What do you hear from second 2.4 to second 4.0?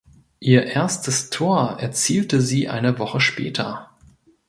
sie eine Woche später.